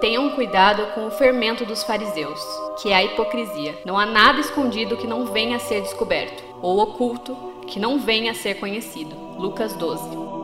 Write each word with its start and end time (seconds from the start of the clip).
Tenham 0.00 0.30
cuidado 0.30 0.86
com 0.94 1.06
o 1.06 1.10
fermento 1.10 1.64
dos 1.64 1.82
fariseus, 1.82 2.40
que 2.82 2.90
é 2.90 2.96
a 2.96 3.04
hipocrisia. 3.04 3.78
Não 3.84 3.98
há 3.98 4.04
nada 4.04 4.40
escondido 4.40 4.96
que 4.96 5.06
não 5.06 5.26
venha 5.26 5.56
a 5.56 5.60
ser 5.60 5.80
descoberto, 5.80 6.44
ou 6.60 6.78
oculto 6.80 7.34
que 7.66 7.80
não 7.80 7.98
venha 7.98 8.32
a 8.32 8.34
ser 8.34 8.56
conhecido. 8.56 9.16
Lucas 9.38 9.72
12. 9.74 10.35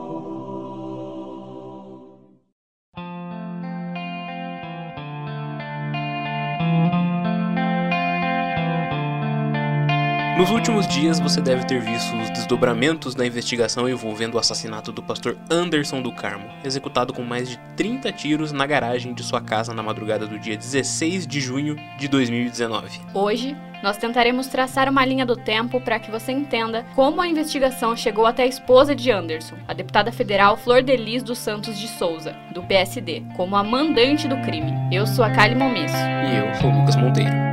Nos 10.37 10.49
últimos 10.49 10.87
dias 10.87 11.19
você 11.19 11.39
deve 11.39 11.63
ter 11.63 11.79
visto 11.79 12.15
os 12.15 12.29
desdobramentos 12.31 13.13
da 13.13 13.23
investigação 13.23 13.87
envolvendo 13.87 14.33
o 14.33 14.39
assassinato 14.39 14.91
do 14.91 15.03
pastor 15.03 15.37
Anderson 15.47 16.01
do 16.01 16.11
Carmo, 16.11 16.49
executado 16.63 17.13
com 17.13 17.21
mais 17.21 17.49
de 17.49 17.59
30 17.77 18.11
tiros 18.13 18.51
na 18.51 18.65
garagem 18.65 19.13
de 19.13 19.21
sua 19.21 19.39
casa 19.39 19.75
na 19.75 19.83
madrugada 19.83 20.25
do 20.25 20.39
dia 20.39 20.57
16 20.57 21.27
de 21.27 21.39
junho 21.39 21.75
de 21.99 22.07
2019. 22.07 22.99
Hoje, 23.13 23.55
nós 23.83 23.97
tentaremos 23.97 24.47
traçar 24.47 24.89
uma 24.89 25.05
linha 25.05 25.25
do 25.25 25.35
tempo 25.35 25.79
para 25.79 25.99
que 25.99 26.09
você 26.09 26.31
entenda 26.31 26.83
como 26.95 27.21
a 27.21 27.27
investigação 27.27 27.95
chegou 27.95 28.25
até 28.25 28.41
a 28.41 28.47
esposa 28.47 28.95
de 28.95 29.11
Anderson, 29.11 29.55
a 29.67 29.73
deputada 29.73 30.11
federal 30.11 30.57
Flor 30.57 30.81
Delis 30.81 31.21
dos 31.21 31.37
Santos 31.37 31.77
de 31.77 31.87
Souza, 31.87 32.35
do 32.51 32.63
PSD, 32.63 33.21
como 33.37 33.55
a 33.55 33.63
mandante 33.63 34.27
do 34.27 34.37
crime. 34.41 34.73
Eu 34.91 35.05
sou 35.05 35.23
a 35.23 35.29
Kali 35.29 35.53
Momesso. 35.53 35.95
E 35.95 36.37
eu 36.37 36.55
sou 36.55 36.71
o 36.71 36.79
Lucas 36.79 36.95
Monteiro. 36.95 37.52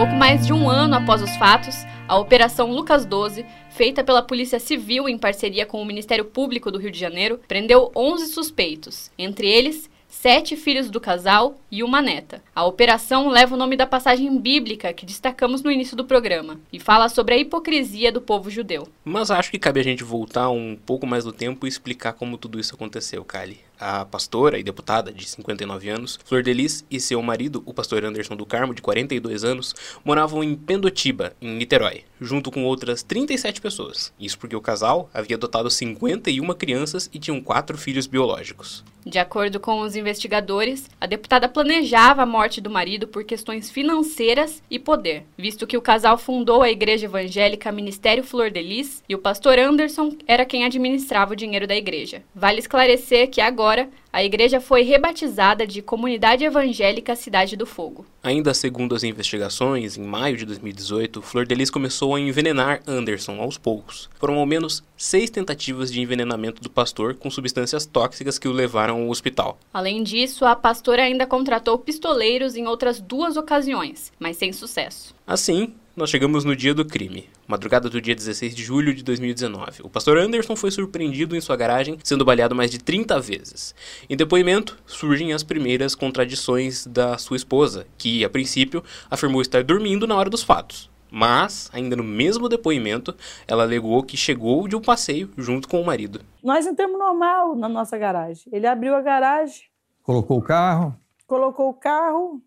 Pouco 0.00 0.14
mais 0.14 0.46
de 0.46 0.52
um 0.54 0.66
ano 0.66 0.94
após 0.94 1.20
os 1.20 1.36
fatos, 1.36 1.84
a 2.08 2.16
Operação 2.16 2.72
Lucas 2.72 3.04
12, 3.04 3.44
feita 3.68 4.02
pela 4.02 4.22
Polícia 4.22 4.58
Civil 4.58 5.06
em 5.06 5.18
parceria 5.18 5.66
com 5.66 5.82
o 5.82 5.84
Ministério 5.84 6.24
Público 6.24 6.70
do 6.70 6.78
Rio 6.78 6.90
de 6.90 6.98
Janeiro, 6.98 7.38
prendeu 7.46 7.92
11 7.94 8.28
suspeitos, 8.28 9.10
entre 9.18 9.46
eles 9.46 9.90
sete 10.08 10.56
filhos 10.56 10.88
do 10.88 10.98
casal 10.98 11.60
e 11.70 11.82
uma 11.82 12.00
neta. 12.00 12.42
A 12.54 12.64
operação 12.64 13.28
leva 13.28 13.54
o 13.54 13.58
nome 13.58 13.76
da 13.76 13.86
passagem 13.86 14.34
bíblica 14.38 14.90
que 14.94 15.04
destacamos 15.04 15.62
no 15.62 15.70
início 15.70 15.94
do 15.94 16.06
programa 16.06 16.58
e 16.72 16.80
fala 16.80 17.10
sobre 17.10 17.34
a 17.34 17.38
hipocrisia 17.38 18.10
do 18.10 18.22
povo 18.22 18.48
judeu. 18.48 18.88
Mas 19.04 19.30
acho 19.30 19.50
que 19.50 19.58
cabe 19.58 19.80
a 19.80 19.84
gente 19.84 20.02
voltar 20.02 20.48
um 20.48 20.78
pouco 20.86 21.06
mais 21.06 21.26
no 21.26 21.32
tempo 21.32 21.66
e 21.66 21.68
explicar 21.68 22.14
como 22.14 22.38
tudo 22.38 22.58
isso 22.58 22.74
aconteceu, 22.74 23.22
Kali 23.22 23.60
a 23.80 24.04
pastora 24.04 24.58
e 24.58 24.62
deputada 24.62 25.12
de 25.12 25.28
59 25.28 25.88
anos, 25.88 26.18
Flor 26.24 26.42
Delis, 26.42 26.84
e 26.90 27.00
seu 27.00 27.22
marido, 27.22 27.62
o 27.64 27.72
pastor 27.72 28.04
Anderson 28.04 28.36
do 28.36 28.44
Carmo, 28.44 28.74
de 28.74 28.82
42 28.82 29.42
anos, 29.42 29.74
moravam 30.04 30.44
em 30.44 30.54
Pendotiba, 30.54 31.32
em 31.40 31.56
Niterói, 31.56 32.04
junto 32.20 32.50
com 32.50 32.64
outras 32.64 33.02
37 33.02 33.60
pessoas. 33.60 34.12
Isso 34.20 34.38
porque 34.38 34.54
o 34.54 34.60
casal 34.60 35.08
havia 35.14 35.36
adotado 35.36 35.70
51 35.70 36.46
crianças 36.54 37.08
e 37.12 37.18
tinham 37.18 37.40
quatro 37.40 37.78
filhos 37.78 38.06
biológicos. 38.06 38.84
De 39.04 39.18
acordo 39.18 39.58
com 39.58 39.80
os 39.80 39.96
investigadores, 39.96 40.88
a 41.00 41.06
deputada 41.06 41.48
planejava 41.48 42.22
a 42.22 42.26
morte 42.26 42.60
do 42.60 42.68
marido 42.68 43.08
por 43.08 43.24
questões 43.24 43.70
financeiras 43.70 44.62
e 44.70 44.78
poder, 44.78 45.24
visto 45.38 45.66
que 45.66 45.76
o 45.76 45.82
casal 45.82 46.18
fundou 46.18 46.62
a 46.62 46.70
igreja 46.70 47.06
evangélica 47.06 47.72
Ministério 47.72 48.22
Flor 48.22 48.50
Delis 48.50 49.02
e 49.08 49.14
o 49.14 49.18
pastor 49.18 49.58
Anderson 49.58 50.14
era 50.26 50.44
quem 50.44 50.64
administrava 50.64 51.32
o 51.32 51.36
dinheiro 51.36 51.66
da 51.66 51.74
igreja. 51.74 52.22
Vale 52.34 52.58
esclarecer 52.58 53.30
que 53.30 53.40
agora 53.40 53.69
agora, 53.70 53.88
a 54.12 54.24
igreja 54.24 54.60
foi 54.60 54.82
rebatizada 54.82 55.66
de 55.66 55.80
Comunidade 55.80 56.44
Evangélica 56.44 57.14
Cidade 57.14 57.56
do 57.56 57.64
Fogo. 57.64 58.04
Ainda 58.22 58.52
segundo 58.52 58.94
as 58.94 59.04
investigações, 59.04 59.96
em 59.96 60.02
maio 60.02 60.36
de 60.36 60.44
2018, 60.44 61.22
Flor 61.22 61.46
Delis 61.46 61.70
começou 61.70 62.14
a 62.14 62.20
envenenar 62.20 62.82
Anderson 62.86 63.40
aos 63.40 63.56
poucos. 63.56 64.10
Foram 64.18 64.34
ao 64.34 64.46
menos 64.46 64.82
seis 64.96 65.30
tentativas 65.30 65.92
de 65.92 66.00
envenenamento 66.00 66.60
do 66.60 66.68
pastor 66.68 67.14
com 67.14 67.30
substâncias 67.30 67.86
tóxicas 67.86 68.38
que 68.38 68.48
o 68.48 68.52
levaram 68.52 69.02
ao 69.02 69.08
hospital. 69.08 69.58
Além 69.72 70.02
disso, 70.02 70.44
a 70.44 70.56
pastora 70.56 71.04
ainda 71.04 71.26
contratou 71.26 71.78
pistoleiros 71.78 72.56
em 72.56 72.66
outras 72.66 73.00
duas 73.00 73.36
ocasiões, 73.36 74.12
mas 74.18 74.36
sem 74.36 74.52
sucesso. 74.52 75.14
Assim, 75.26 75.72
nós 75.96 76.08
chegamos 76.08 76.44
no 76.44 76.56
dia 76.56 76.72
do 76.72 76.84
crime, 76.84 77.28
madrugada 77.46 77.90
do 77.90 78.00
dia 78.00 78.14
16 78.14 78.54
de 78.54 78.62
julho 78.62 78.94
de 78.94 79.02
2019. 79.02 79.82
O 79.82 79.90
pastor 79.90 80.16
Anderson 80.16 80.56
foi 80.56 80.70
surpreendido 80.70 81.36
em 81.36 81.40
sua 81.40 81.56
garagem, 81.56 81.98
sendo 82.02 82.24
baleado 82.24 82.54
mais 82.54 82.70
de 82.70 82.78
30 82.78 83.20
vezes. 83.20 83.74
Em 84.08 84.16
depoimento, 84.16 84.78
surgem 84.86 85.32
as 85.32 85.42
primeiras 85.42 85.94
contradições 85.94 86.86
da 86.86 87.18
sua 87.18 87.36
esposa, 87.36 87.86
que, 87.98 88.24
a 88.24 88.30
princípio, 88.30 88.82
afirmou 89.10 89.42
estar 89.42 89.62
dormindo 89.62 90.06
na 90.06 90.16
hora 90.16 90.30
dos 90.30 90.42
fatos. 90.42 90.90
Mas, 91.10 91.68
ainda 91.72 91.96
no 91.96 92.04
mesmo 92.04 92.48
depoimento, 92.48 93.14
ela 93.46 93.64
alegou 93.64 94.02
que 94.02 94.16
chegou 94.16 94.68
de 94.68 94.76
um 94.76 94.80
passeio 94.80 95.30
junto 95.36 95.68
com 95.68 95.80
o 95.80 95.84
marido. 95.84 96.20
Nós 96.42 96.66
entramos 96.66 96.98
normal 96.98 97.56
na 97.56 97.68
nossa 97.68 97.98
garagem. 97.98 98.44
Ele 98.52 98.66
abriu 98.66 98.94
a 98.94 99.00
garagem. 99.00 99.64
Colocou 100.02 100.38
o 100.38 100.42
carro? 100.42 100.96
Colocou 101.26 101.68
o 101.68 101.74
carro, 101.74 102.42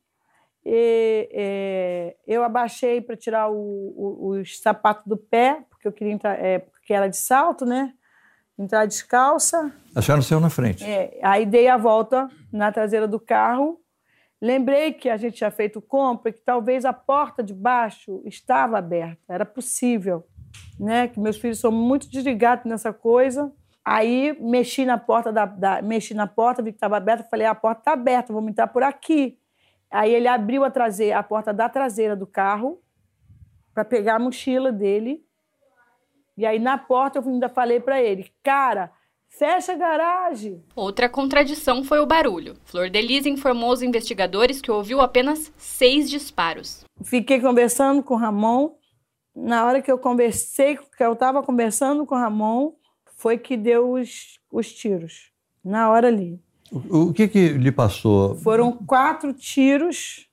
e, 0.65 1.29
é, 1.31 2.15
eu 2.25 2.43
abaixei 2.43 3.01
para 3.01 3.17
tirar 3.17 3.49
o, 3.49 3.55
o, 3.55 4.29
os 4.29 4.59
sapatos 4.61 5.05
do 5.05 5.17
pé, 5.17 5.63
porque 5.69 5.87
eu 5.87 5.91
queria 5.91 6.13
entrar, 6.13 6.39
é, 6.39 6.59
porque 6.59 6.93
era 6.93 7.07
de 7.07 7.17
salto, 7.17 7.65
né? 7.65 7.93
Entrar 8.57 8.85
descalça. 8.85 9.73
A 9.95 10.01
senhora 10.01 10.21
saiu 10.21 10.39
na 10.39 10.49
frente. 10.49 10.83
É, 10.83 11.19
aí 11.23 11.45
dei 11.45 11.67
a 11.67 11.77
volta 11.77 12.29
na 12.51 12.71
traseira 12.71 13.07
do 13.07 13.19
carro. 13.19 13.79
Lembrei 14.41 14.91
que 14.91 15.09
a 15.09 15.17
gente 15.17 15.37
tinha 15.37 15.49
feito 15.49 15.81
compra 15.81 16.29
e 16.29 16.33
que 16.33 16.41
talvez 16.41 16.83
a 16.83 16.91
porta 16.91 17.41
de 17.41 17.53
baixo 17.53 18.21
estava 18.25 18.77
aberta, 18.77 19.21
era 19.29 19.45
possível, 19.45 20.27
né? 20.77 21.07
Que 21.07 21.17
meus 21.17 21.37
filhos 21.37 21.59
são 21.59 21.71
muito 21.71 22.09
desligados 22.09 22.65
nessa 22.65 22.91
coisa. 22.91 23.51
Aí 23.85 24.37
mexi 24.41 24.83
na 24.85 24.97
porta 24.97 25.31
da, 25.31 25.45
da 25.45 25.81
mexi 25.81 26.13
na 26.13 26.27
porta, 26.27 26.61
vi 26.61 26.71
que 26.71 26.77
estava 26.77 26.97
aberta, 26.97 27.27
falei: 27.29 27.47
ah, 27.47 27.51
a 27.51 27.55
porta 27.55 27.81
está 27.81 27.93
aberta, 27.93 28.33
vamos 28.33 28.51
entrar 28.51 28.67
por 28.67 28.83
aqui. 28.83 29.39
Aí 29.89 30.13
ele 30.13 30.27
abriu 30.27 30.63
a, 30.63 30.69
traseira, 30.69 31.19
a 31.19 31.23
porta 31.23 31.53
da 31.53 31.69
traseira 31.69 32.15
do 32.15 32.27
carro 32.27 32.81
para 33.73 33.85
pegar 33.85 34.15
a 34.15 34.19
mochila 34.19 34.71
dele. 34.71 35.23
E 36.37 36.45
aí 36.45 36.59
na 36.59 36.77
porta 36.77 37.19
eu 37.19 37.27
ainda 37.27 37.47
falei 37.47 37.79
para 37.79 38.01
ele, 38.01 38.31
cara, 38.43 38.91
fecha 39.29 39.73
a 39.73 39.75
garagem. 39.75 40.63
Outra 40.75 41.09
contradição 41.09 41.83
foi 41.83 41.99
o 41.99 42.05
barulho. 42.05 42.55
Flor 42.65 42.89
Delis 42.89 43.25
informou 43.25 43.71
os 43.71 43.81
investigadores 43.81 44.61
que 44.61 44.71
ouviu 44.71 45.01
apenas 45.01 45.51
seis 45.57 46.09
disparos. 46.09 46.83
Fiquei 47.03 47.39
conversando 47.39 48.03
com 48.03 48.13
o 48.15 48.17
Ramon. 48.17 48.75
Na 49.35 49.65
hora 49.65 49.81
que 49.81 49.91
eu 49.91 49.97
conversei, 49.97 50.77
que 50.77 51.03
eu 51.03 51.13
estava 51.13 51.41
conversando 51.41 52.05
com 52.05 52.13
o 52.13 52.19
Ramon, 52.19 52.73
foi 53.17 53.37
que 53.37 53.57
deu 53.57 53.93
os, 53.93 54.39
os 54.51 54.71
tiros. 54.71 55.31
Na 55.63 55.89
hora 55.89 56.07
ali. 56.07 56.39
O 56.89 57.13
que, 57.13 57.27
que 57.27 57.49
lhe 57.49 57.71
passou? 57.71 58.35
Foram 58.35 58.71
quatro 58.71 59.31
tiros, 59.33 60.27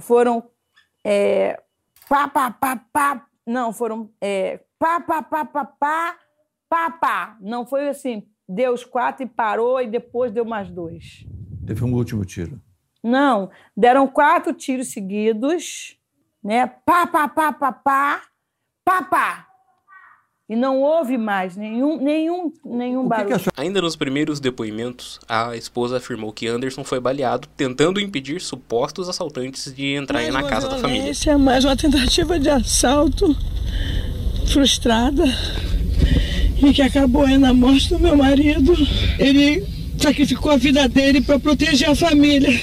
foram 0.00 0.42
é, 1.04 1.60
pá, 2.08 2.28
pá, 2.28 2.50
pá, 2.50 2.76
pá, 2.92 3.26
não, 3.46 3.72
foram 3.72 4.10
é, 4.20 4.60
pá, 4.82 5.00
pá, 5.00 5.22
pá, 5.22 5.44
pá, 5.44 5.64
pá, 5.64 6.16
pá, 6.68 6.90
pá. 6.90 7.36
Não 7.40 7.64
foi 7.64 7.88
assim, 7.88 8.24
deu 8.48 8.74
os 8.74 8.84
quatro 8.84 9.22
e 9.22 9.28
parou 9.28 9.80
e 9.80 9.86
depois 9.86 10.32
deu 10.32 10.44
mais 10.44 10.68
dois. 10.68 11.24
Teve 11.64 11.84
um 11.84 11.94
último 11.94 12.24
tiro? 12.24 12.60
Não, 13.00 13.48
deram 13.76 14.08
quatro 14.08 14.52
tiros 14.52 14.88
seguidos, 14.88 15.96
né? 16.42 16.66
Pá, 16.66 17.06
pá, 17.06 17.28
pá, 17.28 17.52
pá, 17.52 17.72
pá, 17.72 18.22
pá, 18.84 19.02
pá. 19.02 19.48
E 20.48 20.56
não 20.56 20.82
houve 20.82 21.16
mais 21.16 21.56
nenhum, 21.56 21.96
nenhum, 21.98 22.52
nenhum 22.64 23.06
barulho. 23.06 23.38
Que 23.38 23.50
que 23.50 23.60
Ainda 23.60 23.80
nos 23.80 23.94
primeiros 23.94 24.40
depoimentos, 24.40 25.20
a 25.28 25.56
esposa 25.56 25.98
afirmou 25.98 26.32
que 26.32 26.48
Anderson 26.48 26.82
foi 26.82 26.98
baleado 26.98 27.48
tentando 27.56 28.00
impedir 28.00 28.40
supostos 28.40 29.08
assaltantes 29.08 29.72
de 29.72 29.94
entrarem 29.94 30.32
na 30.32 30.42
casa 30.42 30.68
da 30.68 30.78
família. 30.78 31.12
Mais 31.38 31.64
uma 31.64 31.76
tentativa 31.76 32.38
de 32.38 32.50
assalto 32.50 33.34
frustrada 34.52 35.24
e 36.62 36.72
que 36.72 36.82
acabou 36.82 37.26
na 37.38 37.54
morte 37.54 37.88
do 37.88 37.98
meu 37.98 38.16
marido. 38.16 38.74
Ele 39.18 39.64
sacrificou 39.98 40.52
a 40.52 40.56
vida 40.56 40.86
dele 40.88 41.20
para 41.20 41.38
proteger 41.38 41.88
a 41.88 41.94
família, 41.94 42.60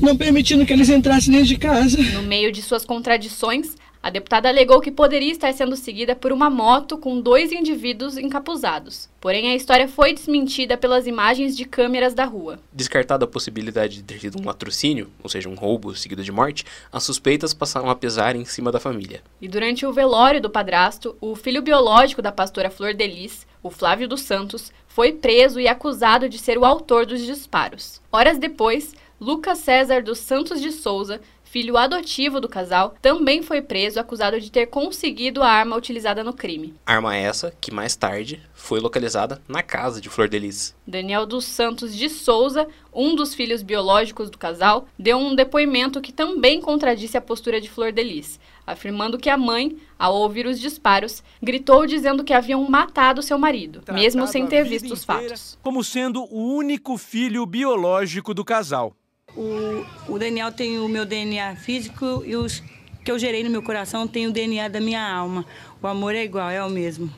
não 0.00 0.16
permitindo 0.16 0.66
que 0.66 0.72
eles 0.72 0.88
entrassem 0.90 1.32
dentro 1.32 1.48
de 1.48 1.56
casa. 1.56 1.96
No 2.12 2.22
meio 2.22 2.52
de 2.52 2.60
suas 2.60 2.84
contradições, 2.84 3.74
a 4.06 4.10
deputada 4.10 4.48
alegou 4.48 4.80
que 4.80 4.92
poderia 4.92 5.32
estar 5.32 5.52
sendo 5.52 5.74
seguida 5.74 6.14
por 6.14 6.30
uma 6.30 6.48
moto 6.48 6.96
com 6.96 7.20
dois 7.20 7.50
indivíduos 7.50 8.16
encapuzados. 8.16 9.08
Porém, 9.20 9.50
a 9.50 9.56
história 9.56 9.88
foi 9.88 10.14
desmentida 10.14 10.76
pelas 10.76 11.08
imagens 11.08 11.56
de 11.56 11.64
câmeras 11.64 12.14
da 12.14 12.24
rua. 12.24 12.60
Descartada 12.72 13.24
a 13.24 13.28
possibilidade 13.28 13.96
de 13.96 14.02
ter 14.04 14.20
sido 14.20 14.40
um 14.40 14.46
latrocínio, 14.46 15.10
ou 15.24 15.28
seja, 15.28 15.48
um 15.48 15.56
roubo 15.56 15.92
seguido 15.96 16.22
de 16.22 16.30
morte, 16.30 16.64
as 16.92 17.02
suspeitas 17.02 17.52
passaram 17.52 17.90
a 17.90 17.96
pesar 17.96 18.36
em 18.36 18.44
cima 18.44 18.70
da 18.70 18.78
família. 18.78 19.24
E 19.42 19.48
durante 19.48 19.84
o 19.84 19.92
velório 19.92 20.40
do 20.40 20.48
padrasto, 20.48 21.16
o 21.20 21.34
filho 21.34 21.60
biológico 21.60 22.22
da 22.22 22.30
pastora 22.30 22.70
Flor 22.70 22.94
Delis, 22.94 23.44
o 23.60 23.70
Flávio 23.70 24.06
dos 24.06 24.20
Santos, 24.20 24.70
foi 24.86 25.14
preso 25.14 25.58
e 25.58 25.66
acusado 25.66 26.28
de 26.28 26.38
ser 26.38 26.58
o 26.58 26.64
autor 26.64 27.06
dos 27.06 27.22
disparos. 27.22 28.00
Horas 28.12 28.38
depois, 28.38 28.94
Lucas 29.20 29.58
César 29.58 30.02
dos 30.02 30.18
Santos 30.18 30.60
de 30.60 30.70
Souza, 30.70 31.20
filho 31.46 31.76
adotivo 31.76 32.40
do 32.40 32.48
casal, 32.48 32.94
também 33.00 33.42
foi 33.42 33.62
preso 33.62 33.98
acusado 33.98 34.40
de 34.40 34.50
ter 34.50 34.66
conseguido 34.66 35.42
a 35.42 35.48
arma 35.48 35.76
utilizada 35.76 36.22
no 36.22 36.32
crime. 36.32 36.74
Arma 36.84 37.16
essa 37.16 37.54
que 37.60 37.72
mais 37.72 37.96
tarde 37.96 38.42
foi 38.52 38.80
localizada 38.80 39.40
na 39.48 39.62
casa 39.62 40.00
de 40.00 40.08
Flor 40.08 40.28
Delis. 40.28 40.74
Daniel 40.86 41.24
dos 41.24 41.44
Santos 41.44 41.96
de 41.96 42.08
Souza, 42.08 42.66
um 42.92 43.14
dos 43.14 43.34
filhos 43.34 43.62
biológicos 43.62 44.28
do 44.28 44.36
casal, 44.36 44.86
deu 44.98 45.16
um 45.16 45.34
depoimento 45.34 46.00
que 46.00 46.12
também 46.12 46.60
contradisse 46.60 47.16
a 47.16 47.22
postura 47.22 47.60
de 47.60 47.70
Flor 47.70 47.92
Delis, 47.92 48.40
afirmando 48.66 49.18
que 49.18 49.30
a 49.30 49.36
mãe, 49.36 49.76
ao 49.98 50.14
ouvir 50.14 50.46
os 50.46 50.60
disparos, 50.60 51.22
gritou 51.40 51.86
dizendo 51.86 52.24
que 52.24 52.34
haviam 52.34 52.68
matado 52.68 53.22
seu 53.22 53.38
marido, 53.38 53.80
Tratado 53.80 53.98
mesmo 53.98 54.26
sem 54.26 54.46
ter 54.46 54.64
visto 54.64 54.92
os 54.92 55.04
fatos. 55.04 55.58
Como 55.62 55.84
sendo 55.84 56.24
o 56.24 56.54
único 56.54 56.98
filho 56.98 57.46
biológico 57.46 58.34
do 58.34 58.44
casal. 58.44 58.94
O, 59.36 59.84
o 60.08 60.18
Daniel 60.18 60.50
tem 60.50 60.78
o 60.78 60.88
meu 60.88 61.04
DNA 61.04 61.56
físico 61.56 62.22
e 62.24 62.34
os 62.34 62.62
que 63.04 63.10
eu 63.10 63.18
gerei 63.18 63.44
no 63.44 63.50
meu 63.50 63.62
coração 63.62 64.08
tem 64.08 64.26
o 64.26 64.32
DNA 64.32 64.68
da 64.68 64.80
minha 64.80 65.06
alma. 65.06 65.44
O 65.80 65.86
amor 65.86 66.14
é 66.14 66.24
igual, 66.24 66.50
é 66.50 66.64
o 66.64 66.70
mesmo. 66.70 67.12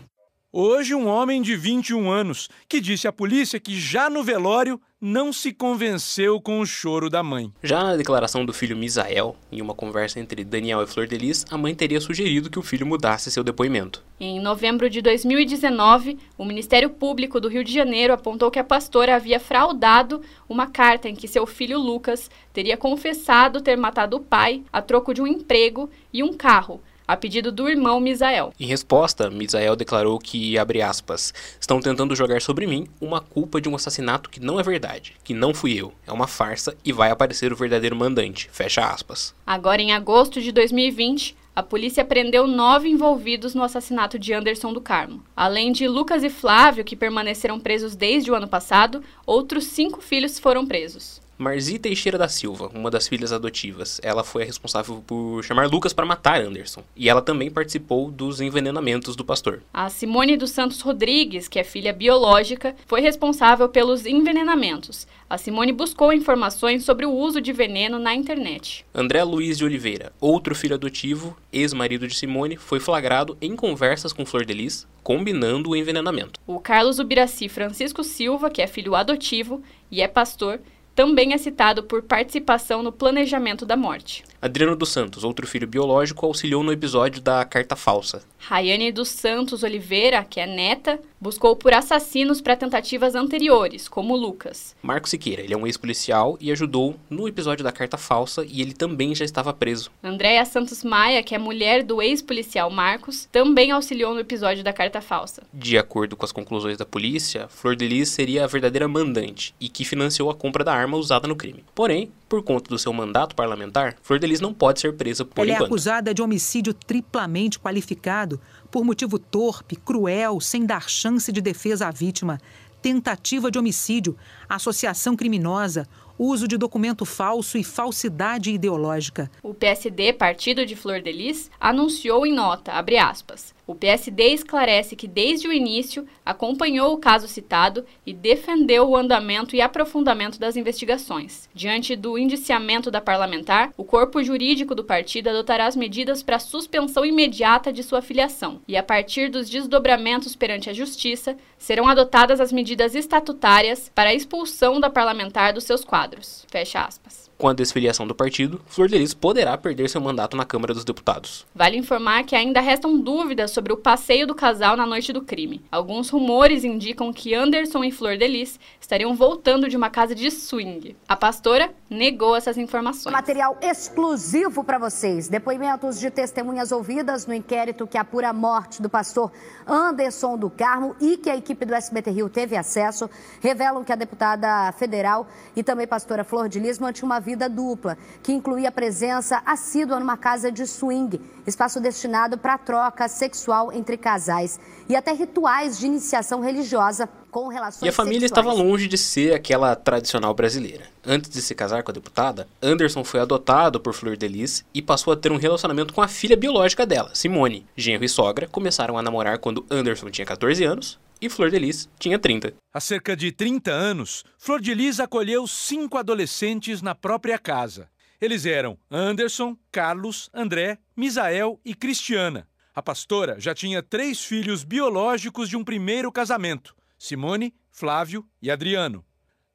Hoje, 0.53 0.95
um 0.95 1.07
homem 1.07 1.41
de 1.41 1.57
21 1.57 2.11
anos 2.11 2.49
que 2.69 2.81
disse 2.81 3.07
à 3.07 3.13
polícia 3.13 3.61
que 3.61 3.79
já 3.79 4.11
no 4.11 4.23
velório 4.23 4.81
não 5.01 5.33
se 5.33 5.53
convenceu 5.53 6.41
com 6.41 6.59
o 6.61 6.67
choro 6.67 7.09
da 7.09 7.23
mãe. 7.23 7.53
Já 7.63 7.85
na 7.85 7.97
declaração 7.97 8.45
do 8.45 8.53
filho 8.53 8.77
Misael, 8.77 9.37
em 9.51 9.63
uma 9.63 9.73
conversa 9.73 10.19
entre 10.19 10.43
Daniel 10.43 10.83
e 10.83 10.89
Flor 10.89 11.07
Delis, 11.07 11.47
a 11.51 11.57
mãe 11.57 11.73
teria 11.73 12.01
sugerido 12.01 12.51
que 12.51 12.59
o 12.59 12.63
filho 12.63 12.85
mudasse 12.85 13.31
seu 13.31 13.45
depoimento. 13.45 14.03
Em 14.19 14.41
novembro 14.41 14.91
de 14.91 15.01
2019, 15.01 16.19
o 16.37 16.45
Ministério 16.45 16.91
Público 16.91 17.41
do 17.41 17.49
Rio 17.49 17.63
de 17.63 17.73
Janeiro 17.73 18.13
apontou 18.13 18.51
que 18.51 18.59
a 18.59 18.65
pastora 18.65 19.15
havia 19.15 19.39
fraudado 19.39 20.21
uma 20.49 20.67
carta 20.67 21.09
em 21.09 21.15
que 21.15 21.29
seu 21.29 21.47
filho 21.47 21.79
Lucas 21.79 22.29
teria 22.53 22.77
confessado 22.77 23.61
ter 23.61 23.77
matado 23.77 24.17
o 24.17 24.21
pai 24.21 24.65
a 24.73 24.83
troco 24.83 25.15
de 25.15 25.23
um 25.23 25.27
emprego 25.29 25.89
e 26.13 26.25
um 26.25 26.33
carro, 26.33 26.81
a 27.09 27.17
pedido 27.17 27.51
do 27.51 27.71
irmão 27.71 27.99
Misael. 27.99 28.53
Em 28.61 28.67
resposta, 28.67 29.31
Misael 29.31 29.75
declarou 29.75 30.19
que, 30.19 30.59
abre 30.59 30.83
aspas, 30.83 31.33
estão 31.59 31.81
tentando 31.81 32.15
jogar 32.15 32.43
sobre 32.43 32.67
mim 32.67 32.87
uma 33.01 33.23
culpa 33.23 33.63
de 33.63 33.69
um 33.69 33.75
assassinato 33.75 34.29
que 34.29 34.39
não 34.39 34.61
é 34.61 34.63
verdade, 34.63 35.17
que 35.25 35.33
não 35.33 35.55
fui 35.55 35.73
eu, 35.73 35.95
é 36.07 36.13
uma 36.13 36.27
farsa 36.27 36.77
e 36.85 36.93
vai 36.93 37.11
aparecer 37.11 37.51
o 37.51 37.57
verdadeiro 37.57 37.97
mandante, 37.97 38.51
fecha 38.53 38.85
aspas. 38.85 39.35
Agora, 39.47 39.81
em 39.81 39.93
agosto 39.93 40.43
de 40.43 40.53
2020, 40.53 41.35
a 41.57 41.63
polícia 41.63 42.05
prendeu 42.05 42.47
nove 42.47 42.89
envolvidos 42.89 43.55
no 43.55 43.65
assassinato 43.65 44.19
de 44.19 44.33
Anderson 44.33 44.73
do 44.73 44.81
Carmo. 44.81 45.25
Além 45.35 45.73
de 45.73 45.89
Lucas 45.89 46.23
e 46.23 46.31
Flávio, 46.31 46.85
que 46.85 46.95
permaneceram 46.95 47.59
presos 47.59 47.97
desde 47.97 48.31
o 48.31 48.35
ano 48.35 48.47
passado, 48.47 49.03
outros 49.27 49.65
cinco 49.65 50.01
filhos 50.01 50.39
foram 50.39 50.65
presos. 50.65 51.21
Marzi 51.39 51.79
Teixeira 51.79 52.19
da 52.19 52.27
Silva, 52.27 52.69
uma 52.75 52.91
das 52.91 53.07
filhas 53.07 53.33
adotivas, 53.33 54.01
ela 54.03 54.25
foi 54.25 54.43
a 54.43 54.45
responsável 54.45 55.01
por 55.07 55.45
chamar 55.45 55.69
Lucas 55.69 55.93
para 55.93 56.05
matar 56.05 56.41
Anderson. 56.41 56.83
E 56.97 57.09
ela 57.09 57.23
também 57.23 57.49
participou 57.49 58.11
dos 58.11 58.41
envenenamentos 58.41 59.15
do 59.15 59.25
pastor. 59.25 59.63
A 59.73 59.89
Simone 59.89 60.37
dos 60.37 60.51
Santos 60.51 60.81
Rodrigues, 60.81 61.47
que 61.47 61.61
é 61.61 61.63
filha 61.63 61.93
biológica, 61.93 62.75
foi 62.89 63.01
responsável 63.01 63.69
pelos 63.69 64.05
envenenamentos. 64.05 65.07
A 65.31 65.39
Simone 65.39 65.71
buscou 65.71 66.13
informações 66.13 66.85
sobre 66.85 67.07
o 67.07 67.13
uso 67.13 67.41
de 67.41 67.53
veneno 67.53 68.01
na 68.01 68.13
internet. 68.13 68.85
André 68.93 69.23
Luiz 69.23 69.57
de 69.57 69.65
Oliveira, 69.65 70.13
outro 70.21 70.57
filho 70.57 70.75
adotivo, 70.75 71.37
ex-marido 71.53 72.09
de 72.09 72.17
Simone, 72.17 72.57
foi 72.57 72.81
flagrado 72.81 73.39
em 73.41 73.55
conversas 73.55 74.13
com 74.13 74.27
Flor 74.27 74.45
Delis, 74.45 74.89
combinando 75.05 75.71
o 75.71 75.77
envenenamento. 75.77 76.41
O 76.45 76.59
Carlos 76.59 76.99
Ubiraci 76.99 77.49
Francisco 77.49 78.03
Silva, 78.03 78.51
que 78.51 78.61
é 78.61 78.67
filho 78.67 78.97
adotivo 78.97 79.63
e 79.89 80.03
é 80.03 80.09
pastor, 80.09 80.61
também 80.99 81.33
é 81.33 81.39
citado 81.39 81.85
por 81.85 82.03
participação 82.03 82.83
no 82.83 82.91
planejamento 82.91 83.65
da 83.65 83.77
morte. 83.77 84.25
Adriano 84.41 84.77
dos 84.77 84.91
Santos, 84.91 85.25
outro 85.25 85.49
filho 85.49 85.67
biológico, 85.67 86.25
auxiliou 86.25 86.63
no 86.63 86.73
episódio 86.73 87.21
da 87.21 87.45
carta 87.45 87.75
falsa. 87.75 88.23
Rayane 88.39 88.93
dos 88.93 89.09
Santos 89.09 89.65
Oliveira, 89.65 90.25
que 90.25 90.39
é 90.39 90.47
neta, 90.47 91.01
buscou 91.21 91.57
por 91.57 91.75
assassinos 91.75 92.41
para 92.41 92.55
tentativas 92.55 93.17
anteriores, 93.17 93.89
como 93.89 94.15
Lucas. 94.15 94.77
Marco 94.81 95.09
Siqueira, 95.09 95.43
ele 95.43 95.53
é 95.53 95.57
um 95.57 95.67
ex-policial 95.67 96.39
e 96.41 96.53
ajudou 96.53 96.95
no 97.11 97.27
episódio 97.27 97.65
da 97.65 97.73
carta 97.73 97.97
falsa 97.97 98.47
e 98.49 98.63
ele 98.63 98.73
também 98.73 99.13
já 99.13 99.25
estava 99.25 99.53
preso. 99.53 99.91
Andréa 100.05 100.45
Santos 100.45 100.85
Maia, 100.85 101.21
que 101.21 101.35
é 101.35 101.39
mulher 101.39 101.83
do 101.83 102.01
ex-policial 102.01 102.71
Marcos, 102.71 103.29
também 103.33 103.73
auxiliou 103.73 104.15
no 104.15 104.21
episódio 104.21 104.63
da 104.63 104.73
carta 104.73 105.01
falsa. 105.01 105.43
De 105.53 105.77
acordo 105.77 106.17
com 106.17 106.25
as 106.25 106.31
conclusões 106.31 106.79
da 106.79 106.87
polícia, 106.87 107.49
Flor 107.49 107.75
Delis 107.75 108.11
seria 108.11 108.45
a 108.45 108.47
verdadeira 108.47 108.87
mandante 108.87 109.53
e 109.61 109.69
que 109.69 109.85
financiou 109.85 110.31
a 110.31 110.35
compra 110.35 110.63
da 110.63 110.73
arma 110.73 110.97
usada 110.97 111.27
no 111.27 111.35
crime. 111.35 111.65
Porém, 111.75 112.13
por 112.29 112.43
conta 112.43 112.69
do 112.69 112.79
seu 112.79 112.93
mandato 112.93 113.35
parlamentar, 113.35 113.97
Flor 114.03 114.19
Delis 114.19 114.41
não 114.41 114.53
pode 114.53 114.81
ser 114.81 114.95
presa 114.95 115.25
por 115.25 115.43
Ela 115.43 115.53
é 115.53 115.55
enquanto. 115.55 115.69
acusada 115.69 116.13
de 116.13 116.21
homicídio 116.21 116.75
triplamente 116.75 117.59
qualificado 117.59 118.41
por 118.71 118.85
motivo 118.85 119.19
torpe, 119.19 119.77
cruel, 119.77 120.41
sem 120.41 120.67
dar 120.67 120.89
chance 120.89 121.33
de 121.33 121.41
defesa 121.41 121.89
à 121.89 121.91
vítima, 121.91 122.39
tentativa 122.83 123.51
de 123.51 123.59
homicídio, 123.59 124.17
associação 124.49 125.17
criminosa, 125.17 125.89
uso 126.19 126.47
de 126.49 126.57
documento 126.57 127.05
falso 127.05 127.57
e 127.57 127.65
falsidade 127.65 128.51
ideológica. 128.51 129.31
O 129.43 129.55
PSD, 129.55 130.13
partido 130.13 130.67
de 130.67 130.75
Flor 130.77 131.01
Delis, 131.01 131.51
anunciou 131.61 132.27
em 132.27 132.35
nota, 132.35 132.73
abre 132.73 132.99
aspas, 132.99 133.55
o 133.69 133.75
PSD 133.75 134.31
esclarece 134.31 134.97
que 134.97 135.07
desde 135.07 135.47
o 135.47 135.53
início 135.53 136.07
acompanhou 136.25 136.95
o 136.95 136.97
caso 136.97 137.29
citado 137.29 137.85
e 138.07 138.15
defendeu 138.15 138.89
o 138.89 138.97
andamento 138.97 139.55
e 139.55 139.61
aprofundamento 139.61 140.41
das 140.41 140.57
investigações. 140.57 141.51
Diante 141.55 141.95
do 141.95 142.17
indiciamento 142.17 142.91
da 142.91 142.99
parlamentar, 142.99 143.71
o 143.77 143.85
corpo 143.85 144.23
jurídico 144.23 144.75
do 144.75 144.83
partido 144.83 145.29
adotará 145.29 145.67
as 145.67 145.77
medidas 145.77 146.23
para 146.23 146.39
suspensão 146.39 147.05
imediata 147.05 147.71
de 147.71 147.83
sua 147.83 148.01
filiação 148.01 148.63
e, 148.67 148.75
a 148.75 148.83
partir 148.83 149.29
dos 149.29 149.51
desdobramentos 149.51 150.35
perante 150.35 150.71
a 150.71 150.73
Justiça, 150.73 151.37
serão 151.59 151.87
adotadas 151.87 152.41
as 152.41 152.51
medidas 152.51 152.95
estatutárias 152.95 153.93
para 153.95 154.09
a 154.09 154.15
expulsão 154.15 154.81
da 154.81 154.89
parlamentar 154.89 155.53
dos 155.53 155.65
seus 155.65 155.85
quadros. 155.85 156.47
Fecha 156.51 156.81
aspas. 156.81 157.28
Com 157.39 157.47
a 157.47 157.53
desfiliação 157.53 158.05
do 158.05 158.17
partido, 158.17 158.61
Flor 158.67 158.89
Delis 158.89 159.15
poderá 159.15 159.57
perder 159.57 159.89
seu 159.89 160.01
mandato 160.01 160.37
na 160.37 160.45
Câmara 160.45 160.75
dos 160.75 160.85
Deputados. 160.85 161.47
Vale 161.55 161.77
informar 161.77 162.25
que 162.25 162.35
ainda 162.35 162.61
restam 162.61 162.99
dúvidas 162.99 163.53
sobre 163.53 163.73
o 163.73 163.77
passeio 163.77 164.27
do 164.27 164.35
casal 164.35 164.77
na 164.77 164.85
noite 164.85 165.13
do 165.13 165.23
crime. 165.23 165.65
Alguns 165.71 166.11
rumores 166.11 166.65
indicam 166.65 167.13
que 167.13 167.37
Anderson 167.37 167.85
e 167.85 167.93
Flor 167.93 168.19
Delis 168.19 168.59
estariam 168.81 169.15
voltando 169.15 169.69
de 169.69 169.77
uma 169.77 169.89
casa 169.89 170.17
de 170.17 170.29
swing. 170.33 170.97
A 171.07 171.15
pastora 171.15 171.73
negou 171.89 172.35
essas 172.35 172.59
informações. 172.59 173.13
Material 173.13 173.57
exclusivo 173.63 174.65
para 174.65 174.77
vocês. 174.77 175.29
Depoimentos 175.29 176.01
de 176.01 176.11
testemunhas 176.11 176.73
ouvidas 176.73 177.25
no 177.25 177.35
inquérito 177.35 177.87
que 177.87 177.97
apura 177.97 178.31
a 178.31 178.33
morte 178.33 178.83
do 178.83 178.91
pastor 178.91 179.31
Anderson 179.65 180.37
do 180.37 180.51
Carmo 180.51 180.97
e 181.01 181.17
que 181.17 181.31
a 181.31 181.37
equipe 181.37 181.65
do 181.65 181.73
SBT 181.73 182.11
Rio 182.11 182.29
teve 182.29 182.57
acesso 182.57 183.09
revelam 183.41 183.85
que 183.85 183.93
a 183.93 183.97
deputada 183.97 184.73
federal 184.73 185.29
e 185.55 185.63
também 185.63 185.87
pastora 185.87 186.25
Flor 186.25 186.49
de 186.49 186.59
Lis 186.59 186.81
mantinha 186.81 187.07
uma 187.07 187.28
vida 187.29 187.47
dupla, 187.47 187.99
que 188.23 188.33
incluía 188.33 188.73
presença 188.73 189.43
assídua 189.45 190.01
numa 190.01 190.17
casa 190.17 190.51
de 190.51 190.67
swing, 190.67 191.21
espaço 191.47 191.79
destinado 191.79 192.39
para 192.39 192.57
troca 192.57 193.07
sexual 193.07 193.71
entre 193.71 193.99
casais 193.99 194.59
e 194.89 194.97
até 194.97 195.13
rituais 195.13 195.79
de 195.79 195.85
iniciação 195.85 196.41
religiosa 196.41 197.07
com 197.31 197.49
relações 197.49 197.83
E 197.83 197.89
a 197.91 197.93
família 197.93 198.21
sexuais. 198.21 198.47
estava 198.47 198.63
longe 198.63 198.89
de 198.89 198.97
ser 198.97 199.35
aquela 199.35 199.77
tradicional 199.77 200.33
brasileira. 200.33 200.85
Antes 201.07 201.31
de 201.31 201.43
se 201.43 201.55
casar 201.55 201.83
com 201.83 201.91
a 201.91 201.95
deputada, 201.95 202.49
Anderson 202.63 203.05
foi 203.05 203.21
adotado 203.21 203.79
por 203.79 203.93
Flor 203.93 204.17
Delis 204.17 204.65
e 204.73 204.81
passou 204.81 205.13
a 205.13 205.17
ter 205.17 205.31
um 205.31 205.37
relacionamento 205.37 205.93
com 205.93 206.01
a 206.01 206.09
filha 206.09 206.37
biológica 206.37 206.87
dela, 206.87 207.11
Simone. 207.13 207.67
Genro 207.77 208.05
e 208.05 208.09
sogra 208.09 208.49
começaram 208.49 208.97
a 208.97 209.03
namorar 209.03 209.39
quando 209.39 209.67
Anderson 209.71 210.09
tinha 210.09 210.27
14 210.27 210.65
anos 210.65 210.99
e 211.21 211.29
Flor 211.29 211.51
Delis 211.51 211.89
tinha 211.99 212.19
30. 212.19 212.55
Há 212.73 212.81
cerca 212.81 213.17
de 213.17 213.33
30 213.33 213.71
anos, 213.71 214.25
Flor 214.39 214.61
de 214.61 214.75
Lis 214.75 215.01
acolheu 215.01 215.47
cinco 215.47 215.99
adolescentes 215.99 216.83
na 216.83 216.95
própria 216.95 217.39
casa. 217.39 217.91
Eles 218.21 218.47
eram 218.47 218.79
Anderson, 218.91 219.57
Carlos, 219.71 220.29
André, 220.35 220.79
Misael 220.97 221.61
e 221.65 221.75
Cristiana. 221.75 222.49
A 222.75 222.83
pastora 222.83 223.39
já 223.39 223.55
tinha 223.55 223.83
três 223.83 224.25
filhos 224.25 224.65
biológicos 224.65 225.49
de 225.49 225.57
um 225.57 225.65
primeiro 225.65 226.11
casamento: 226.11 226.75
Simone, 226.99 227.55
Flávio 227.71 228.25
e 228.43 228.51
Adriano. 228.51 229.05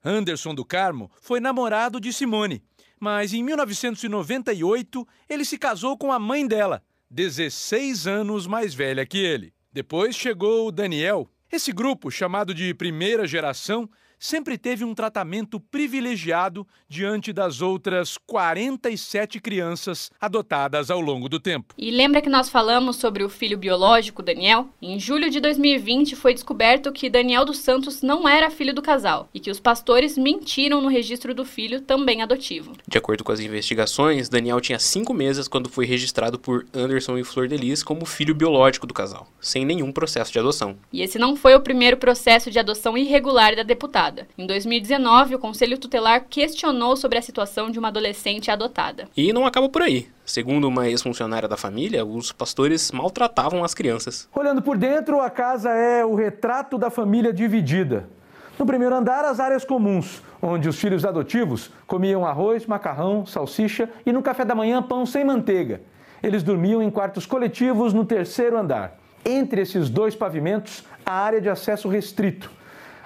Anderson 0.04 0.54
do 0.54 0.66
Carmo 0.66 1.10
foi 1.22 1.40
namorado 1.40 2.00
de 2.00 2.12
Simone, 2.12 2.62
mas 3.00 3.34
em 3.34 3.44
1998 3.44 5.08
ele 5.30 5.46
se 5.46 5.58
casou 5.58 5.98
com 5.98 6.12
a 6.12 6.20
mãe 6.20 6.46
dela, 6.48 6.84
16 7.10 8.08
anos 8.08 8.48
mais 8.48 8.74
velha 8.74 9.06
que 9.06 9.18
ele. 9.18 9.54
Depois 9.72 10.16
chegou 10.16 10.68
o 10.68 10.72
Daniel. 10.72 11.30
Esse 11.54 11.72
grupo, 11.72 12.10
chamado 12.10 12.52
de 12.52 12.74
primeira 12.74 13.28
geração, 13.28 13.88
sempre 14.24 14.58
teve 14.58 14.86
um 14.86 14.96
tratamento 14.96 15.60
privilegiado 15.60 16.66
diante 16.88 17.34
das 17.34 17.62
outras 17.62 18.18
47 18.18 19.42
crianças 19.42 20.10
adotadas 20.20 20.90
ao 20.90 21.02
longo 21.02 21.28
do 21.28 21.42
tempo. 21.42 21.74
E 21.78 21.92
lembra 21.92 22.22
que 22.22 22.30
nós 22.30 22.48
falamos 22.48 22.96
sobre 22.96 23.22
o 23.22 23.28
filho 23.28 23.58
biológico, 23.58 24.24
Daniel? 24.24 24.70
Em 24.82 24.98
julho 24.98 25.30
de 25.30 25.42
2020 25.42 26.16
foi 26.16 26.34
descoberto 26.34 26.90
que 26.94 27.10
Daniel 27.10 27.44
dos 27.44 27.58
Santos 27.58 28.02
não 28.02 28.26
era 28.26 28.50
filho 28.50 28.74
do 28.74 28.82
casal 28.82 29.28
e 29.34 29.42
que 29.42 29.52
os 29.52 29.60
pastores 29.60 30.18
mentiram 30.18 30.80
no 30.80 30.88
registro 30.88 31.36
do 31.36 31.44
filho, 31.44 31.82
também 31.82 32.22
adotivo. 32.22 32.72
De 32.88 32.98
acordo 32.98 33.26
com 33.26 33.32
as 33.34 33.42
investigações, 33.42 34.30
Daniel 34.30 34.62
tinha 34.62 34.80
cinco 34.80 35.14
meses 35.14 35.50
quando 35.50 35.68
foi 35.68 35.86
registrado 35.86 36.40
por 36.40 36.66
Anderson 36.74 37.18
e 37.18 37.26
Flor 37.26 37.50
de 37.50 37.58
Lis 37.58 37.84
como 37.84 38.06
filho 38.06 38.34
biológico 38.34 38.88
do 38.88 38.94
casal, 38.94 39.28
sem 39.42 39.66
nenhum 39.66 39.92
processo 39.92 40.32
de 40.32 40.40
adoção. 40.40 40.78
E 40.94 41.02
esse 41.02 41.20
não 41.20 41.36
foi 41.36 41.56
o 41.56 41.62
primeiro 41.62 41.98
processo 41.98 42.50
de 42.50 42.58
adoção 42.58 42.98
irregular 42.98 43.54
da 43.54 43.64
deputada. 43.64 44.13
Em 44.38 44.46
2019, 44.46 45.36
o 45.36 45.40
Conselho 45.40 45.78
Tutelar 45.78 46.26
questionou 46.30 46.96
sobre 46.96 47.18
a 47.18 47.22
situação 47.22 47.70
de 47.70 47.80
uma 47.80 47.88
adolescente 47.88 48.52
adotada. 48.52 49.08
E 49.16 49.34
não 49.34 49.46
acaba 49.46 49.70
por 49.70 49.82
aí. 49.82 50.08
Segundo 50.26 50.68
uma 50.68 50.88
ex-funcionária 50.88 51.48
da 51.48 51.58
família, 51.58 52.06
os 52.06 52.32
pastores 52.32 52.92
maltratavam 52.92 53.64
as 53.64 53.74
crianças. 53.74 54.30
Olhando 54.34 54.62
por 54.62 54.78
dentro, 54.78 55.20
a 55.20 55.30
casa 55.30 55.70
é 55.70 56.06
o 56.06 56.16
retrato 56.16 56.78
da 56.78 56.90
família 56.90 57.34
dividida. 57.34 58.08
No 58.58 58.66
primeiro 58.66 58.96
andar, 58.96 59.26
as 59.26 59.40
áreas 59.40 59.66
comuns, 59.66 60.22
onde 60.42 60.70
os 60.70 60.80
filhos 60.80 61.04
adotivos 61.04 61.72
comiam 61.88 62.26
arroz, 62.26 62.68
macarrão, 62.68 63.26
salsicha 63.26 63.90
e 64.06 64.12
no 64.12 64.22
café 64.22 64.46
da 64.46 64.54
manhã 64.54 64.82
pão 64.82 65.06
sem 65.06 65.26
manteiga. 65.26 65.82
Eles 66.22 66.44
dormiam 66.44 66.82
em 66.82 66.90
quartos 66.90 67.26
coletivos 67.26 67.94
no 67.94 68.06
terceiro 68.06 68.58
andar. 68.58 68.98
Entre 69.26 69.62
esses 69.62 69.90
dois 69.90 70.16
pavimentos, 70.16 70.84
a 71.06 71.14
área 71.14 71.42
de 71.42 71.50
acesso 71.50 71.90
restrito. 71.90 72.52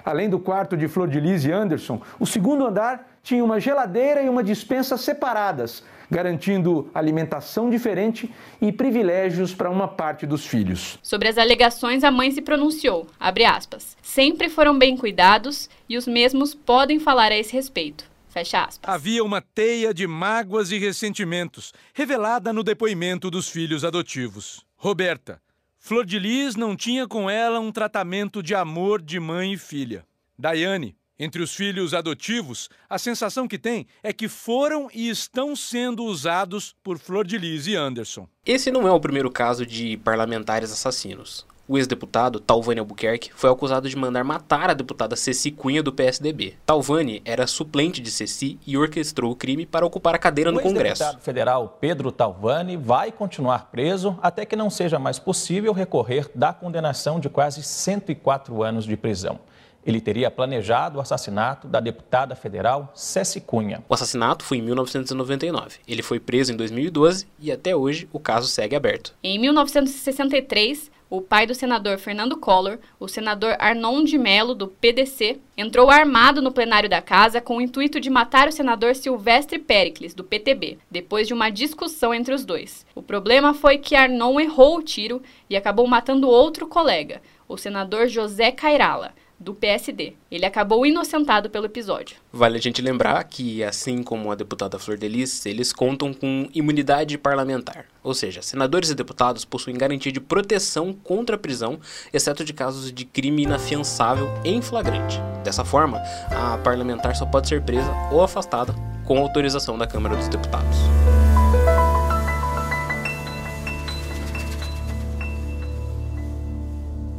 Além 0.08 0.30
do 0.30 0.38
quarto 0.38 0.74
de 0.74 0.88
Flor 0.88 1.06
de 1.06 1.20
Lis 1.20 1.44
e 1.44 1.52
Anderson, 1.52 2.00
o 2.18 2.24
segundo 2.24 2.64
andar 2.64 3.18
tinha 3.22 3.44
uma 3.44 3.60
geladeira 3.60 4.22
e 4.22 4.28
uma 4.30 4.42
dispensa 4.42 4.96
separadas, 4.96 5.84
garantindo 6.10 6.90
alimentação 6.94 7.68
diferente 7.68 8.34
e 8.58 8.72
privilégios 8.72 9.54
para 9.54 9.68
uma 9.68 9.86
parte 9.86 10.26
dos 10.26 10.46
filhos. 10.46 10.98
Sobre 11.02 11.28
as 11.28 11.36
alegações, 11.36 12.02
a 12.04 12.10
mãe 12.10 12.30
se 12.30 12.40
pronunciou, 12.40 13.06
aspas, 13.20 13.98
sempre 14.00 14.48
foram 14.48 14.78
bem 14.78 14.96
cuidados 14.96 15.68
e 15.86 15.98
os 15.98 16.06
mesmos 16.06 16.54
podem 16.54 16.98
falar 16.98 17.30
a 17.30 17.36
esse 17.36 17.52
respeito. 17.52 18.06
Fecha 18.30 18.64
aspas. 18.64 18.90
Havia 18.90 19.22
uma 19.22 19.42
teia 19.42 19.92
de 19.92 20.06
mágoas 20.06 20.72
e 20.72 20.78
ressentimentos, 20.78 21.74
revelada 21.92 22.50
no 22.50 22.62
depoimento 22.62 23.30
dos 23.30 23.50
filhos 23.50 23.84
adotivos. 23.84 24.64
Roberta, 24.74 25.38
Flor 25.80 26.04
de 26.04 26.18
Lis 26.18 26.56
não 26.56 26.76
tinha 26.76 27.06
com 27.06 27.30
ela 27.30 27.60
um 27.60 27.72
tratamento 27.72 28.42
de 28.42 28.54
amor 28.54 29.00
de 29.00 29.18
mãe 29.20 29.54
e 29.54 29.58
filha. 29.58 30.04
Daiane, 30.38 30.96
entre 31.18 31.40
os 31.40 31.54
filhos 31.54 31.94
adotivos, 31.94 32.68
a 32.90 32.98
sensação 32.98 33.48
que 33.48 33.58
tem 33.58 33.86
é 34.02 34.12
que 34.12 34.28
foram 34.28 34.88
e 34.92 35.08
estão 35.08 35.56
sendo 35.56 36.04
usados 36.04 36.74
por 36.82 36.98
Flor 36.98 37.26
de 37.26 37.38
Lis 37.38 37.66
e 37.66 37.76
Anderson. 37.76 38.28
Esse 38.44 38.70
não 38.70 38.86
é 38.86 38.90
o 38.90 39.00
primeiro 39.00 39.30
caso 39.30 39.64
de 39.64 39.96
parlamentares 39.98 40.70
assassinos. 40.70 41.46
O 41.70 41.76
ex-deputado 41.76 42.40
Talvani 42.40 42.80
Albuquerque 42.80 43.30
foi 43.34 43.50
acusado 43.50 43.90
de 43.90 43.94
mandar 43.94 44.24
matar 44.24 44.70
a 44.70 44.74
deputada 44.74 45.14
Ceci 45.14 45.50
Cunha 45.50 45.82
do 45.82 45.92
PSDB. 45.92 46.54
Talvani 46.64 47.20
era 47.26 47.46
suplente 47.46 48.00
de 48.00 48.10
Ceci 48.10 48.58
e 48.66 48.78
orquestrou 48.78 49.32
o 49.32 49.36
crime 49.36 49.66
para 49.66 49.84
ocupar 49.84 50.14
a 50.14 50.18
cadeira 50.18 50.48
o 50.48 50.54
no 50.54 50.62
Congresso. 50.62 51.02
O 51.02 51.04
deputado 51.04 51.22
federal 51.22 51.76
Pedro 51.78 52.10
Talvani 52.10 52.74
vai 52.78 53.12
continuar 53.12 53.68
preso 53.70 54.18
até 54.22 54.46
que 54.46 54.56
não 54.56 54.70
seja 54.70 54.98
mais 54.98 55.18
possível 55.18 55.74
recorrer 55.74 56.30
da 56.34 56.54
condenação 56.54 57.20
de 57.20 57.28
quase 57.28 57.62
104 57.62 58.62
anos 58.62 58.86
de 58.86 58.96
prisão. 58.96 59.38
Ele 59.84 60.00
teria 60.00 60.30
planejado 60.30 60.98
o 60.98 61.02
assassinato 61.02 61.68
da 61.68 61.80
deputada 61.80 62.34
federal 62.34 62.90
Ceci 62.94 63.42
Cunha. 63.42 63.84
O 63.86 63.92
assassinato 63.92 64.42
foi 64.42 64.56
em 64.56 64.62
1999. 64.62 65.80
Ele 65.86 66.02
foi 66.02 66.18
preso 66.18 66.50
em 66.50 66.56
2012 66.56 67.26
e 67.38 67.52
até 67.52 67.76
hoje 67.76 68.08
o 68.10 68.18
caso 68.18 68.48
segue 68.48 68.74
aberto. 68.74 69.14
Em 69.22 69.38
1963, 69.38 70.90
o 71.10 71.20
pai 71.20 71.46
do 71.46 71.54
senador 71.54 71.98
Fernando 71.98 72.36
Collor, 72.36 72.78
o 73.00 73.08
senador 73.08 73.56
Arnon 73.58 74.04
de 74.04 74.18
Mello, 74.18 74.54
do 74.54 74.68
PDC, 74.68 75.40
entrou 75.56 75.90
armado 75.90 76.42
no 76.42 76.52
plenário 76.52 76.88
da 76.88 77.00
casa 77.00 77.40
com 77.40 77.56
o 77.56 77.60
intuito 77.60 77.98
de 77.98 78.10
matar 78.10 78.48
o 78.48 78.52
senador 78.52 78.94
Silvestre 78.94 79.58
Pericles, 79.58 80.14
do 80.14 80.22
PTB, 80.22 80.78
depois 80.90 81.26
de 81.26 81.34
uma 81.34 81.50
discussão 81.50 82.12
entre 82.12 82.34
os 82.34 82.44
dois. 82.44 82.86
O 82.94 83.02
problema 83.02 83.54
foi 83.54 83.78
que 83.78 83.96
Arnon 83.96 84.38
errou 84.38 84.78
o 84.78 84.82
tiro 84.82 85.22
e 85.48 85.56
acabou 85.56 85.86
matando 85.86 86.28
outro 86.28 86.66
colega, 86.66 87.22
o 87.48 87.56
senador 87.56 88.08
José 88.08 88.52
Cairala 88.52 89.14
do 89.38 89.54
PSD. 89.54 90.14
Ele 90.30 90.44
acabou 90.44 90.84
inocentado 90.84 91.48
pelo 91.48 91.66
episódio. 91.66 92.16
Vale 92.32 92.58
a 92.58 92.60
gente 92.60 92.82
lembrar 92.82 93.22
que, 93.24 93.62
assim 93.62 94.02
como 94.02 94.32
a 94.32 94.34
deputada 94.34 94.78
Flor 94.78 94.98
Delis, 94.98 95.46
eles 95.46 95.72
contam 95.72 96.12
com 96.12 96.48
imunidade 96.54 97.16
parlamentar. 97.16 97.86
Ou 98.02 98.14
seja, 98.14 98.42
senadores 98.42 98.90
e 98.90 98.94
deputados 98.94 99.44
possuem 99.44 99.76
garantia 99.76 100.10
de 100.10 100.20
proteção 100.20 100.92
contra 100.92 101.36
a 101.36 101.38
prisão, 101.38 101.78
exceto 102.12 102.44
de 102.44 102.52
casos 102.52 102.92
de 102.92 103.04
crime 103.04 103.42
inafiançável 103.42 104.28
em 104.44 104.60
flagrante. 104.60 105.20
Dessa 105.44 105.64
forma, 105.64 105.98
a 106.30 106.58
parlamentar 106.58 107.14
só 107.14 107.26
pode 107.26 107.48
ser 107.48 107.62
presa 107.62 107.92
ou 108.10 108.22
afastada 108.22 108.74
com 109.04 109.18
autorização 109.18 109.78
da 109.78 109.86
Câmara 109.86 110.16
dos 110.16 110.28
Deputados. 110.28 110.78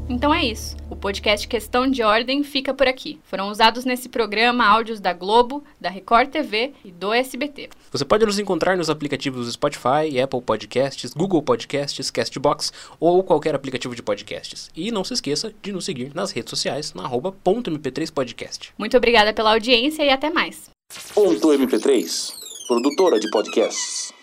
Então 0.10 0.34
é 0.34 0.44
isso. 0.44 0.76
O 0.90 0.96
podcast 0.96 1.48
Questão 1.48 1.88
de 1.88 2.02
Ordem 2.02 2.44
fica 2.44 2.74
por 2.74 2.88
aqui. 2.88 3.20
Foram 3.26 3.50
usados 3.50 3.86
nesse 3.86 4.10
programa 4.10 4.66
áudios 4.66 5.00
da 5.00 5.14
Globo, 5.14 5.64
da 5.80 5.88
Record 5.88 6.30
TV 6.32 6.74
e 6.84 6.92
do 6.92 7.14
SBT. 7.14 7.70
Você 7.92 8.04
pode 8.04 8.26
nos 8.26 8.40
encontrar 8.40 8.76
nos 8.76 8.90
aplicativos 8.90 9.54
Spotify, 9.54 10.20
Apple 10.20 10.42
Podcasts, 10.42 11.14
Google 11.14 11.44
Podcasts, 11.44 12.10
Castbox 12.10 12.74
ou 13.00 13.24
qualquer 13.24 13.54
aplicativo 13.54 13.96
de 13.96 14.02
podcasts. 14.02 14.72
E 14.76 14.92
não 14.92 15.04
se 15.04 15.14
esqueça 15.14 15.54
de 15.62 15.72
nos 15.72 15.86
seguir 15.86 16.12
nas 16.16 16.32
redes 16.32 16.50
sociais 16.50 16.92
na 16.96 17.08
.mp3podcast. 17.08 18.70
Muito 18.80 18.98
obrigada 18.98 19.32
pela 19.32 19.54
audiência 19.54 20.04
e 20.04 20.10
até 20.10 20.32
mais. 20.32 20.72
Ponto 21.14 21.50
MP3, 21.50 22.34
produtora 22.68 23.20
de 23.20 23.30
podcasts. 23.30 24.19